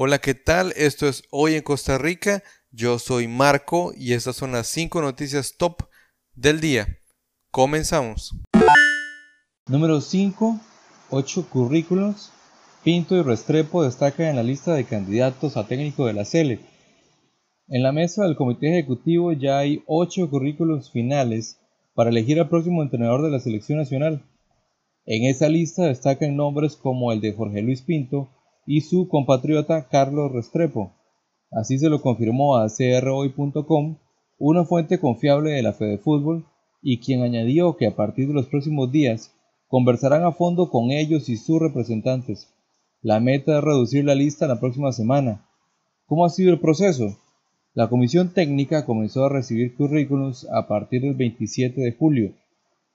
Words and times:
Hola, 0.00 0.20
¿qué 0.20 0.34
tal? 0.34 0.72
Esto 0.76 1.08
es 1.08 1.24
Hoy 1.32 1.54
en 1.54 1.62
Costa 1.62 1.98
Rica. 1.98 2.44
Yo 2.70 3.00
soy 3.00 3.26
Marco 3.26 3.92
y 3.96 4.12
estas 4.12 4.36
son 4.36 4.52
las 4.52 4.68
5 4.68 5.02
noticias 5.02 5.56
top 5.58 5.88
del 6.36 6.60
día. 6.60 7.00
Comenzamos. 7.50 8.36
Número 9.66 10.00
5. 10.00 10.60
8 11.10 11.48
currículos. 11.50 12.30
Pinto 12.84 13.16
y 13.16 13.22
Restrepo 13.22 13.82
destacan 13.82 14.26
en 14.26 14.36
la 14.36 14.44
lista 14.44 14.72
de 14.72 14.84
candidatos 14.84 15.56
a 15.56 15.66
técnico 15.66 16.06
de 16.06 16.12
la 16.12 16.24
CELE. 16.24 16.60
En 17.66 17.82
la 17.82 17.90
mesa 17.90 18.22
del 18.22 18.36
comité 18.36 18.68
ejecutivo 18.68 19.32
ya 19.32 19.58
hay 19.58 19.82
8 19.88 20.30
currículos 20.30 20.92
finales 20.92 21.58
para 21.94 22.10
elegir 22.10 22.38
al 22.38 22.48
próximo 22.48 22.84
entrenador 22.84 23.24
de 23.24 23.30
la 23.30 23.40
selección 23.40 23.78
nacional. 23.78 24.22
En 25.06 25.24
esa 25.24 25.48
lista 25.48 25.86
destacan 25.86 26.36
nombres 26.36 26.76
como 26.76 27.10
el 27.10 27.20
de 27.20 27.32
Jorge 27.32 27.62
Luis 27.62 27.82
Pinto, 27.82 28.28
y 28.70 28.82
su 28.82 29.08
compatriota 29.08 29.88
Carlos 29.88 30.30
Restrepo. 30.30 30.92
Así 31.50 31.78
se 31.78 31.88
lo 31.88 32.02
confirmó 32.02 32.58
a 32.58 32.68
crhoy.com, 32.68 33.96
una 34.38 34.66
fuente 34.66 35.00
confiable 35.00 35.52
de 35.52 35.62
la 35.62 35.72
Fede 35.72 35.96
Fútbol, 35.96 36.44
y 36.82 36.98
quien 36.98 37.22
añadió 37.22 37.78
que 37.78 37.86
a 37.86 37.96
partir 37.96 38.28
de 38.28 38.34
los 38.34 38.46
próximos 38.46 38.92
días 38.92 39.34
conversarán 39.68 40.22
a 40.22 40.32
fondo 40.32 40.68
con 40.68 40.90
ellos 40.90 41.30
y 41.30 41.38
sus 41.38 41.58
representantes. 41.58 42.52
La 43.00 43.20
meta 43.20 43.56
es 43.56 43.64
reducir 43.64 44.04
la 44.04 44.14
lista 44.14 44.46
la 44.46 44.60
próxima 44.60 44.92
semana. 44.92 45.48
¿Cómo 46.04 46.26
ha 46.26 46.28
sido 46.28 46.52
el 46.52 46.60
proceso? 46.60 47.16
La 47.72 47.88
comisión 47.88 48.34
técnica 48.34 48.84
comenzó 48.84 49.24
a 49.24 49.30
recibir 49.30 49.76
currículums 49.76 50.46
a 50.52 50.68
partir 50.68 51.00
del 51.00 51.14
27 51.14 51.80
de 51.80 51.92
julio. 51.92 52.34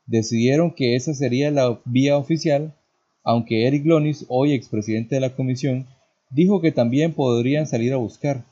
Decidieron 0.05 0.69
que 0.75 0.95
esa 0.95 1.15
sería 1.15 1.49
la 1.49 1.81
vía 1.83 2.15
oficial 2.15 2.75
aunque 3.23 3.67
Eric 3.67 3.85
Lonis, 3.85 4.25
hoy 4.27 4.53
expresidente 4.53 5.15
de 5.15 5.21
la 5.21 5.35
comisión, 5.35 5.87
dijo 6.29 6.61
que 6.61 6.71
también 6.71 7.13
podrían 7.13 7.67
salir 7.67 7.93
a 7.93 7.97
buscar. 7.97 8.45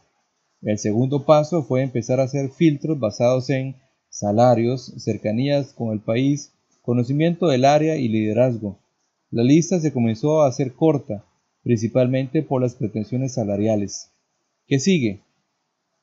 El 0.61 0.77
segundo 0.77 1.25
paso 1.25 1.63
fue 1.63 1.81
empezar 1.81 2.19
a 2.19 2.23
hacer 2.23 2.49
filtros 2.49 2.99
basados 2.99 3.49
en 3.49 3.75
salarios, 4.09 4.93
cercanías 4.97 5.73
con 5.73 5.91
el 5.91 5.99
país, 5.99 6.53
conocimiento 6.81 7.47
del 7.47 7.65
área 7.65 7.97
y 7.97 8.07
liderazgo. 8.07 8.77
La 9.29 9.43
lista 9.43 9.79
se 9.79 9.91
comenzó 9.91 10.41
a 10.41 10.47
hacer 10.47 10.73
corta, 10.73 11.25
principalmente 11.63 12.43
por 12.43 12.61
las 12.61 12.75
pretensiones 12.75 13.33
salariales. 13.33 14.11
¿Qué 14.67 14.79
sigue? 14.79 15.21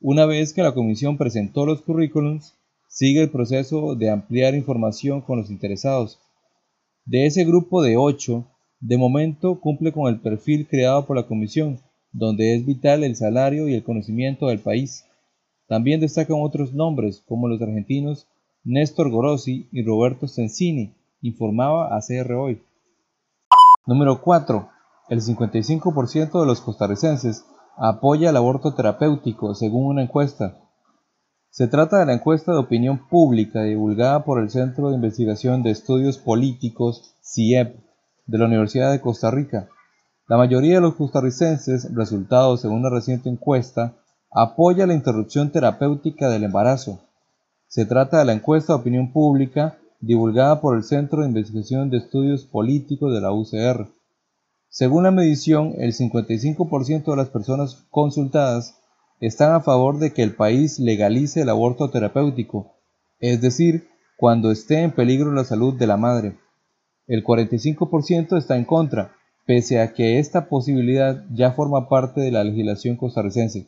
Una 0.00 0.26
vez 0.26 0.52
que 0.52 0.62
la 0.62 0.74
comisión 0.74 1.16
presentó 1.16 1.66
los 1.66 1.82
currículums, 1.82 2.54
sigue 2.88 3.22
el 3.22 3.30
proceso 3.30 3.94
de 3.94 4.10
ampliar 4.10 4.54
información 4.54 5.20
con 5.20 5.38
los 5.38 5.50
interesados. 5.50 6.18
De 7.04 7.26
ese 7.26 7.44
grupo 7.44 7.82
de 7.82 7.96
ocho, 7.96 8.46
de 8.80 8.96
momento 8.96 9.60
cumple 9.60 9.92
con 9.92 10.12
el 10.12 10.20
perfil 10.20 10.68
creado 10.68 11.06
por 11.06 11.16
la 11.16 11.26
Comisión, 11.26 11.80
donde 12.12 12.54
es 12.54 12.64
vital 12.64 13.04
el 13.04 13.16
salario 13.16 13.68
y 13.68 13.74
el 13.74 13.82
conocimiento 13.82 14.46
del 14.46 14.60
país. 14.60 15.04
También 15.66 16.00
destacan 16.00 16.36
otros 16.40 16.72
nombres, 16.72 17.22
como 17.26 17.48
los 17.48 17.60
argentinos 17.60 18.26
Néstor 18.64 19.10
Gorossi 19.10 19.68
y 19.72 19.82
Roberto 19.82 20.28
Sensini, 20.28 20.94
informaba 21.20 21.96
a 21.96 22.00
CR 22.00 22.32
Hoy. 22.34 22.62
Número 23.86 24.20
4. 24.20 24.68
El 25.08 25.20
55% 25.20 26.40
de 26.40 26.46
los 26.46 26.60
costarricenses 26.60 27.44
apoya 27.76 28.30
el 28.30 28.36
aborto 28.36 28.74
terapéutico, 28.74 29.54
según 29.54 29.86
una 29.86 30.02
encuesta. 30.02 30.58
Se 31.50 31.66
trata 31.66 31.98
de 31.98 32.06
la 32.06 32.14
encuesta 32.14 32.52
de 32.52 32.58
opinión 32.58 33.08
pública 33.08 33.62
divulgada 33.62 34.24
por 34.24 34.40
el 34.40 34.50
Centro 34.50 34.90
de 34.90 34.96
Investigación 34.96 35.62
de 35.62 35.70
Estudios 35.70 36.18
Políticos, 36.18 37.16
CIEP, 37.22 37.87
de 38.28 38.38
la 38.38 38.44
Universidad 38.44 38.92
de 38.92 39.00
Costa 39.00 39.32
Rica. 39.32 39.68
La 40.28 40.36
mayoría 40.36 40.76
de 40.76 40.80
los 40.82 40.94
costarricenses, 40.94 41.92
resultados 41.94 42.60
según 42.60 42.80
una 42.80 42.90
reciente 42.90 43.28
encuesta, 43.28 43.96
apoya 44.30 44.86
la 44.86 44.94
interrupción 44.94 45.50
terapéutica 45.50 46.28
del 46.28 46.44
embarazo. 46.44 47.00
Se 47.66 47.86
trata 47.86 48.18
de 48.18 48.26
la 48.26 48.34
encuesta 48.34 48.74
de 48.74 48.80
opinión 48.80 49.10
pública 49.10 49.78
divulgada 50.00 50.60
por 50.60 50.76
el 50.76 50.84
Centro 50.84 51.22
de 51.22 51.28
Investigación 51.28 51.90
de 51.90 51.98
Estudios 51.98 52.44
Políticos 52.44 53.12
de 53.12 53.20
la 53.20 53.32
UCR. 53.32 53.88
Según 54.68 55.04
la 55.04 55.10
medición, 55.10 55.72
el 55.78 55.94
55% 55.94 57.10
de 57.10 57.16
las 57.16 57.30
personas 57.30 57.86
consultadas 57.90 58.76
están 59.20 59.54
a 59.54 59.60
favor 59.60 59.98
de 59.98 60.12
que 60.12 60.22
el 60.22 60.36
país 60.36 60.78
legalice 60.78 61.40
el 61.40 61.48
aborto 61.48 61.90
terapéutico, 61.90 62.74
es 63.18 63.40
decir, 63.40 63.88
cuando 64.18 64.50
esté 64.50 64.82
en 64.82 64.92
peligro 64.92 65.32
la 65.32 65.44
salud 65.44 65.74
de 65.74 65.86
la 65.86 65.96
madre. 65.96 66.36
El 67.08 67.24
45% 67.24 68.36
está 68.36 68.56
en 68.56 68.66
contra, 68.66 69.12
pese 69.46 69.80
a 69.80 69.94
que 69.94 70.18
esta 70.18 70.48
posibilidad 70.48 71.24
ya 71.32 71.52
forma 71.52 71.88
parte 71.88 72.20
de 72.20 72.30
la 72.30 72.44
legislación 72.44 72.96
costarricense. 72.96 73.66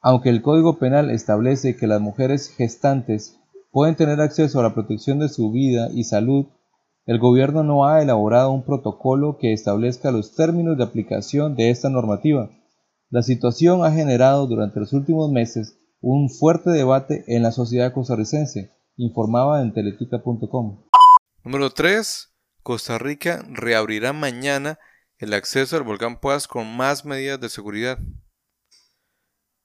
Aunque 0.00 0.28
el 0.28 0.40
Código 0.40 0.78
Penal 0.78 1.10
establece 1.10 1.76
que 1.76 1.88
las 1.88 2.00
mujeres 2.00 2.48
gestantes 2.56 3.40
pueden 3.72 3.96
tener 3.96 4.20
acceso 4.20 4.60
a 4.60 4.62
la 4.62 4.72
protección 4.72 5.18
de 5.18 5.28
su 5.28 5.50
vida 5.50 5.88
y 5.92 6.04
salud, 6.04 6.46
el 7.06 7.18
gobierno 7.18 7.64
no 7.64 7.86
ha 7.86 8.02
elaborado 8.02 8.52
un 8.52 8.62
protocolo 8.62 9.38
que 9.38 9.52
establezca 9.52 10.12
los 10.12 10.36
términos 10.36 10.78
de 10.78 10.84
aplicación 10.84 11.56
de 11.56 11.70
esta 11.70 11.90
normativa. 11.90 12.50
La 13.10 13.22
situación 13.22 13.84
ha 13.84 13.90
generado 13.90 14.46
durante 14.46 14.78
los 14.78 14.92
últimos 14.92 15.28
meses 15.32 15.76
un 16.00 16.30
fuerte 16.30 16.70
debate 16.70 17.24
en 17.26 17.42
la 17.42 17.50
sociedad 17.50 17.92
costarricense, 17.92 18.70
informaba 18.96 19.60
en 19.60 19.72
teletica.com. 19.72 20.84
Número 21.42 21.70
3. 21.70 22.27
Costa 22.68 22.98
Rica 22.98 23.42
reabrirá 23.48 24.12
mañana 24.12 24.78
el 25.16 25.32
acceso 25.32 25.74
al 25.74 25.84
volcán 25.84 26.20
Poás 26.20 26.46
con 26.46 26.76
más 26.76 27.06
medidas 27.06 27.40
de 27.40 27.48
seguridad. 27.48 27.98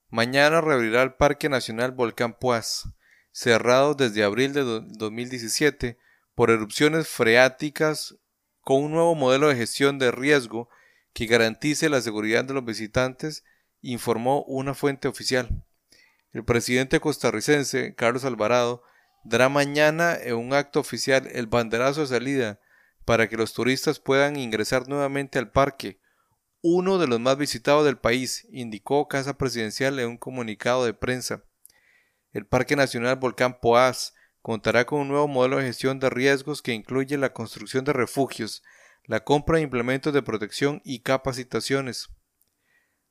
Mañana 0.08 0.62
reabrirá 0.62 1.04
el 1.04 1.14
Parque 1.16 1.50
Nacional 1.50 1.92
Volcán 1.92 2.40
Poás, 2.40 2.88
cerrado 3.34 3.94
desde 3.94 4.24
abril 4.24 4.54
de 4.54 4.62
2017 4.64 5.98
por 6.34 6.50
erupciones 6.50 7.10
freáticas 7.10 8.16
con 8.62 8.82
un 8.82 8.92
nuevo 8.92 9.16
modelo 9.16 9.50
de 9.50 9.58
gestión 9.58 10.00
de 10.00 10.10
riesgo 10.10 10.70
que 11.12 11.26
garantice 11.26 11.90
la 11.90 12.00
seguridad 12.00 12.46
de 12.46 12.54
los 12.54 12.64
visitantes, 12.64 13.44
informó 13.82 14.44
una 14.44 14.76
fuente 14.76 15.10
oficial. 15.10 15.66
El 16.32 16.46
presidente 16.46 17.02
costarricense, 17.02 17.96
Carlos 17.96 18.24
Alvarado, 18.24 18.82
dará 19.26 19.50
mañana 19.50 20.16
en 20.16 20.36
un 20.36 20.54
acto 20.54 20.80
oficial 20.80 21.28
el 21.34 21.48
banderazo 21.48 22.00
de 22.00 22.08
salida 22.08 22.62
para 23.06 23.28
que 23.28 23.38
los 23.38 23.54
turistas 23.54 24.00
puedan 24.00 24.38
ingresar 24.38 24.88
nuevamente 24.88 25.40
al 25.40 25.52
parque, 25.52 26.00
uno 26.62 26.98
de 26.98 27.08
los 27.08 27.20
más 27.20 27.38
visitados 27.38 27.84
del 27.84 27.98
país, 27.98 28.48
indicó 28.50 29.08
Casa 29.08 29.38
Presidencial 29.38 30.00
en 30.00 30.08
un 30.08 30.18
comunicado 30.18 30.86
de 30.86 30.94
prensa. 30.94 31.44
El 32.32 32.46
Parque 32.46 32.78
Nacional 32.78 33.18
Volcán 33.18 33.60
Poás 33.60 34.14
contará 34.42 34.86
con 34.86 35.02
un 35.02 35.10
nuevo 35.10 35.28
modelo 35.28 35.58
de 35.58 35.66
gestión 35.66 36.00
de 36.00 36.10
riesgos 36.10 36.62
que 36.62 36.74
incluye 36.74 37.18
la 37.18 37.34
construcción 37.34 37.84
de 37.84 37.94
refugios, 37.94 38.64
la 39.06 39.26
compra 39.26 39.58
de 39.58 39.64
implementos 39.64 40.14
de 40.14 40.22
protección 40.22 40.82
y 40.86 41.00
capacitaciones. 41.00 42.10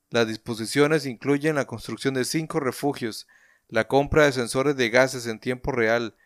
Las 0.08 0.26
disposiciones 0.26 1.06
incluyen 1.06 1.54
la 1.54 1.66
construcción 1.66 2.14
de 2.14 2.24
cinco 2.24 2.58
refugios, 2.58 3.26
la 3.68 3.86
compra 3.86 4.24
de 4.24 4.32
sensores 4.32 4.76
de 4.76 4.90
gases 4.90 5.26
en 5.26 5.40
tiempo 5.40 5.72
real, 5.72 6.16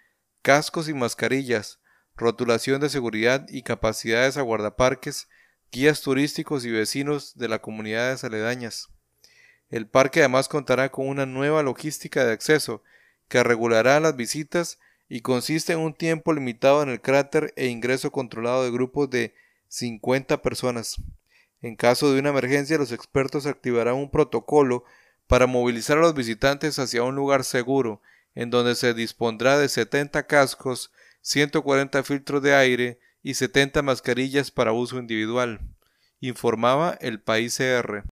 cascos 0.43 0.89
y 0.89 0.95
mascarillas, 0.95 1.81
rotulación 2.17 2.81
de 2.81 2.89
seguridad 2.89 3.47
y 3.49 3.63
capacidades 3.63 4.37
a 4.37 4.43
guardaparques, 4.43 5.29
guías 5.71 6.01
turísticos 6.01 6.65
y 6.65 6.71
vecinos 6.71 7.37
de 7.37 7.49
las 7.49 7.61
comunidades 7.61 8.25
aledañas. 8.25 8.89
El 9.69 9.89
parque 9.89 10.21
además 10.21 10.49
contará 10.49 10.91
con 10.91 11.09
una 11.09 11.27
nueva 11.27 11.63
logística 11.63 12.25
de 12.25 12.33
acceso 12.33 12.83
que 13.29 13.43
regulará 13.43 13.99
las 14.01 14.17
visitas 14.17 14.79
y 15.09 15.21
consiste 15.21 15.73
en 15.73 15.81
un 15.81 15.95
tiempo 15.95 16.33
limitado 16.33 16.83
en 16.83 16.89
el 16.89 17.01
cráter 17.01 17.53
e 17.57 17.67
ingreso 17.67 18.11
controlado 18.11 18.65
de 18.65 18.71
grupos 18.71 19.11
de 19.11 19.35
50 19.69 20.43
personas. 20.43 20.97
En 21.63 21.77
caso 21.77 22.13
de 22.13 22.21
una 22.21 22.31
emergencia, 22.31 22.79
los 22.79 22.93
expertos 22.93 23.47
activarán 23.47 23.97
un 23.97 24.11
protocolo 24.11 24.85
para 25.27 25.47
movilizar 25.47 25.99
a 25.99 26.03
los 26.03 26.15
visitantes 26.15 26.79
hacia 26.79 27.03
un 27.03 27.17
lugar 27.17 27.45
seguro, 27.45 28.01
en 28.35 28.51
donde 28.51 28.75
se 28.75 28.95
dispondrá 28.95 29.59
de 29.59 29.69
70 29.69 30.27
cascos, 30.27 30.93
140 31.27 32.05
filtros 32.05 32.41
de 32.41 32.55
aire 32.55 33.01
y 33.21 33.35
70 33.35 33.83
mascarillas 33.83 34.53
para 34.53 34.71
uso 34.73 35.01
individual, 35.01 35.59
informaba 36.21 36.97
el 37.01 37.21
país 37.21 37.57
CR. 37.57 38.05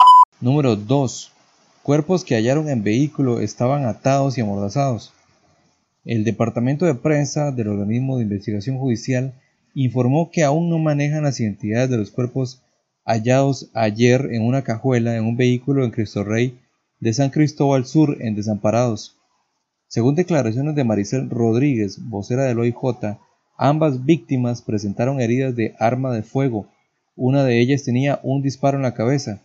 Número 0.40 0.76
2. 0.76 1.30
Cuerpos 1.82 2.24
que 2.24 2.36
hallaron 2.36 2.70
en 2.70 2.82
vehículo 2.82 3.40
estaban 3.40 3.84
atados 3.84 4.38
y 4.38 4.40
amordazados. 4.40 5.12
El 6.06 6.24
departamento 6.24 6.86
de 6.86 6.94
prensa 6.94 7.52
del 7.52 7.68
organismo 7.68 8.16
de 8.16 8.22
investigación 8.22 8.78
judicial 8.78 9.34
informó 9.74 10.30
que 10.30 10.42
aún 10.42 10.70
no 10.70 10.78
manejan 10.78 11.24
las 11.24 11.38
identidades 11.38 11.90
de 11.90 11.98
los 11.98 12.12
cuerpos 12.12 12.62
hallados 13.04 13.68
ayer 13.74 14.30
en 14.32 14.42
una 14.42 14.64
cajuela 14.64 15.16
en 15.16 15.24
un 15.24 15.36
vehículo 15.36 15.84
en 15.84 15.90
Cristo 15.90 16.24
Rey 16.24 16.58
de 16.98 17.12
San 17.12 17.28
Cristóbal 17.28 17.84
Sur 17.84 18.16
en 18.22 18.36
Desamparados. 18.36 19.18
Según 19.92 20.14
declaraciones 20.14 20.74
de 20.74 20.84
Maricel 20.84 21.28
Rodríguez, 21.28 21.98
vocera 22.08 22.44
del 22.44 22.58
OIJ, 22.58 23.18
ambas 23.58 24.06
víctimas 24.06 24.62
presentaron 24.62 25.20
heridas 25.20 25.54
de 25.54 25.74
arma 25.78 26.14
de 26.14 26.22
fuego. 26.22 26.66
Una 27.14 27.44
de 27.44 27.60
ellas 27.60 27.82
tenía 27.82 28.18
un 28.22 28.40
disparo 28.40 28.78
en 28.78 28.84
la 28.84 28.94
cabeza. 28.94 29.42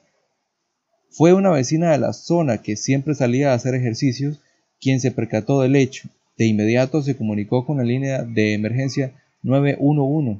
Fue 1.09 1.33
una 1.33 1.49
vecina 1.49 1.91
de 1.91 1.97
la 1.97 2.13
zona 2.13 2.59
que 2.59 2.77
siempre 2.77 3.13
salía 3.13 3.51
a 3.51 3.55
hacer 3.55 3.75
ejercicios 3.75 4.39
quien 4.79 5.01
se 5.01 5.11
percató 5.11 5.59
del 5.59 5.75
hecho. 5.75 6.07
De 6.37 6.45
inmediato 6.45 7.01
se 7.01 7.17
comunicó 7.17 7.65
con 7.65 7.75
la 7.75 7.83
línea 7.83 8.23
de 8.23 8.53
emergencia 8.53 9.21
911. 9.43 10.39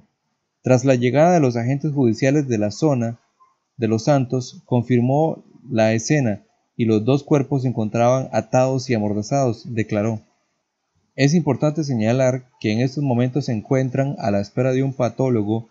Tras 0.62 0.86
la 0.86 0.96
llegada 0.96 1.34
de 1.34 1.42
los 1.42 1.58
agentes 1.58 1.92
judiciales 1.92 2.48
de 2.48 2.58
la 2.58 2.72
zona 2.72 3.20
de 3.76 3.90
Los 3.90 4.06
Santos, 4.06 4.62
confirmó 4.64 5.44
la 5.70 5.92
escena 5.92 6.47
y 6.78 6.86
los 6.86 7.04
dos 7.04 7.24
cuerpos 7.24 7.64
se 7.64 7.68
encontraban 7.68 8.30
atados 8.32 8.90
y 8.90 8.94
amordazados, 8.94 9.64
declaró. 9.74 10.22
Es 11.16 11.34
importante 11.34 11.84
señalar 11.84 12.46
que 12.60 12.72
en 12.72 12.80
estos 12.80 13.04
momentos 13.04 13.46
se 13.46 13.54
encuentran 13.54 14.16
a 14.20 14.32
la 14.32 14.40
espera 14.40 14.72
de 14.72 14.84
un 14.84 14.94
patólogo 14.94 15.68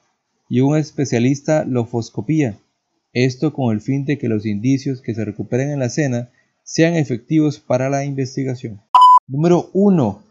y 0.48 0.60
un 0.60 0.76
especialista 0.76 1.64
lofoscopía, 1.64 2.58
esto 3.12 3.54
con 3.54 3.72
el 3.72 3.80
fin 3.80 4.04
de 4.04 4.18
que 4.18 4.28
los 4.28 4.44
indicios 4.44 5.00
que 5.00 5.14
se 5.14 5.24
recuperen 5.24 5.70
en 5.70 5.78
la 5.78 5.86
escena 5.86 6.28
sean 6.64 6.94
efectivos 6.94 7.58
para 7.60 7.88
la 7.88 8.04
investigación. 8.04 8.82
Número 9.26 9.70
1. 9.72 10.22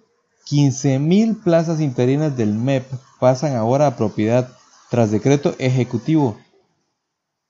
15.000 0.52 1.44
plazas 1.44 1.82
interinas 1.82 2.38
del 2.38 2.54
MEP 2.54 2.86
pasan 3.20 3.56
ahora 3.56 3.88
a 3.88 3.98
propiedad 3.98 4.50
tras 4.92 5.10
decreto 5.10 5.56
ejecutivo. 5.58 6.38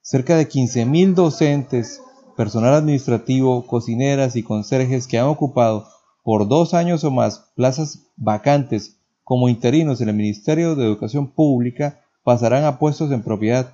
Cerca 0.02 0.38
de 0.38 0.48
15.000 0.48 1.14
docentes, 1.16 2.00
personal 2.36 2.74
administrativo, 2.74 3.66
cocineras 3.66 4.36
y 4.36 4.44
conserjes 4.44 5.08
que 5.08 5.20
han 5.20 5.28
ocupado 5.28 5.88
por 6.24 6.48
dos 6.48 6.74
años 6.74 7.04
o 7.04 7.12
más 7.12 7.52
plazas 7.56 8.00
vacantes 8.18 8.98
como 9.24 9.50
interinos 9.50 10.02
en 10.02 10.10
el 10.10 10.16
Ministerio 10.16 10.76
de 10.76 10.86
Educación 10.86 11.28
Pública 11.28 12.02
pasarán 12.24 12.64
a 12.64 12.80
puestos 12.80 13.12
en 13.12 13.24
propiedad. 13.24 13.74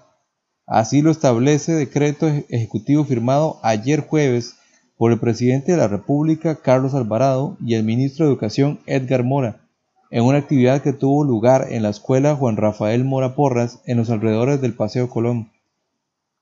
Así 0.65 1.01
lo 1.01 1.11
establece 1.11 1.73
decreto 1.73 2.27
ejecutivo 2.27 3.03
firmado 3.03 3.59
ayer 3.63 4.01
jueves 4.01 4.55
por 4.97 5.11
el 5.11 5.19
presidente 5.19 5.71
de 5.71 5.77
la 5.77 5.87
República 5.87 6.55
Carlos 6.55 6.93
Alvarado 6.93 7.57
y 7.59 7.73
el 7.73 7.83
ministro 7.83 8.25
de 8.25 8.31
Educación 8.31 8.79
Edgar 8.85 9.23
Mora, 9.23 9.61
en 10.11 10.23
una 10.23 10.37
actividad 10.37 10.81
que 10.81 10.93
tuvo 10.93 11.23
lugar 11.23 11.67
en 11.71 11.83
la 11.83 11.89
escuela 11.89 12.35
Juan 12.35 12.55
Rafael 12.55 13.03
Mora 13.03 13.35
Porras 13.35 13.79
en 13.85 13.97
los 13.97 14.09
alrededores 14.09 14.61
del 14.61 14.73
Paseo 14.73 15.09
Colón. 15.09 15.51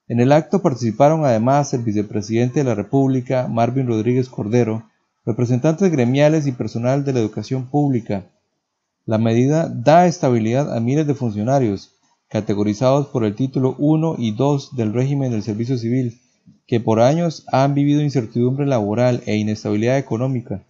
En 0.09 0.19
el 0.19 0.31
acto 0.31 0.63
participaron 0.63 1.23
además 1.23 1.71
el 1.75 1.83
vicepresidente 1.83 2.61
de 2.61 2.63
la 2.63 2.73
República, 2.73 3.47
Marvin 3.47 3.85
Rodríguez 3.85 4.27
Cordero, 4.27 4.89
representantes 5.23 5.91
gremiales 5.91 6.47
y 6.47 6.51
personal 6.51 7.05
de 7.05 7.13
la 7.13 7.19
educación 7.19 7.67
pública. 7.67 8.25
La 9.05 9.19
medida 9.19 9.69
da 9.69 10.07
estabilidad 10.07 10.75
a 10.75 10.79
miles 10.79 11.05
de 11.05 11.13
funcionarios, 11.13 11.91
categorizados 12.27 13.09
por 13.09 13.23
el 13.23 13.35
título 13.35 13.75
1 13.77 14.15
y 14.17 14.31
2 14.31 14.75
del 14.75 14.93
régimen 14.93 15.29
del 15.31 15.43
servicio 15.43 15.77
civil, 15.77 16.19
que 16.65 16.79
por 16.79 17.01
años 17.01 17.45
han 17.51 17.75
vivido 17.75 18.01
incertidumbre 18.01 18.65
laboral 18.65 19.21
e 19.27 19.35
inestabilidad 19.35 19.99
económica. 19.99 20.63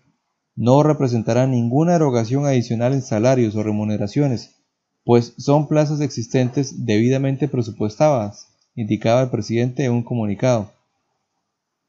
No 0.57 0.83
representará 0.83 1.47
ninguna 1.47 1.95
erogación 1.95 2.45
adicional 2.45 2.91
en 2.91 3.01
salarios 3.01 3.55
o 3.55 3.63
remuneraciones, 3.63 4.57
pues 5.05 5.33
son 5.37 5.69
plazas 5.69 6.01
existentes 6.01 6.85
debidamente 6.85 7.47
presupuestadas, 7.47 8.49
indicaba 8.79 9.21
el 9.23 9.29
presidente 9.29 9.83
en 9.83 9.91
un 9.91 10.03
comunicado. 10.03 10.71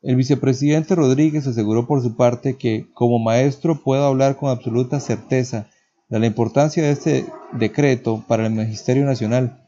El 0.03 0.17
vicepresidente 0.17 0.95
Rodríguez 0.95 1.47
aseguró 1.47 1.87
por 1.87 2.03
su 2.03 2.17
parte 2.17 2.57
que, 2.57 2.87
como 2.95 3.19
maestro, 3.19 3.83
puedo 3.83 4.05
hablar 4.05 4.37
con 4.37 4.51
absoluta 4.51 4.99
certeza 4.99 5.69
de 6.09 6.19
la 6.19 6.27
importancia 6.27 6.83
de 6.83 6.91
este 6.91 7.27
decreto 7.53 8.25
para 8.27 8.47
el 8.47 8.53
Magisterio 8.53 9.05
Nacional. 9.05 9.63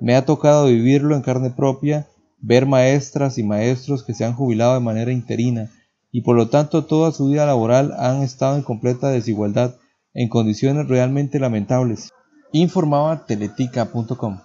Me 0.00 0.16
ha 0.16 0.24
tocado 0.24 0.66
vivirlo 0.66 1.14
en 1.14 1.22
carne 1.22 1.50
propia, 1.50 2.08
ver 2.40 2.66
maestras 2.66 3.38
y 3.38 3.44
maestros 3.44 4.02
que 4.02 4.14
se 4.14 4.24
han 4.24 4.34
jubilado 4.34 4.74
de 4.74 4.80
manera 4.80 5.12
interina 5.12 5.70
y 6.10 6.22
por 6.22 6.36
lo 6.36 6.48
tanto 6.48 6.86
toda 6.86 7.12
su 7.12 7.28
vida 7.28 7.46
laboral 7.46 7.92
han 7.98 8.22
estado 8.22 8.56
en 8.56 8.62
completa 8.62 9.10
desigualdad 9.10 9.76
en 10.12 10.28
condiciones 10.28 10.88
realmente 10.88 11.38
lamentables, 11.38 12.12
informaba 12.52 13.26
teletica.com. 13.26 14.40